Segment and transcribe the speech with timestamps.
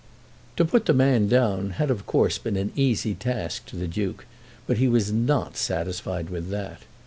[0.57, 4.25] To put the man down had of course been an easy task to the Duke,
[4.65, 6.81] but he was not satisfied with that.